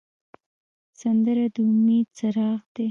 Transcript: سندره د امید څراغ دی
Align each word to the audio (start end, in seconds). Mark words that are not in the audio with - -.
سندره 0.99 1.45
د 1.53 1.55
امید 1.69 2.07
څراغ 2.17 2.59
دی 2.73 2.79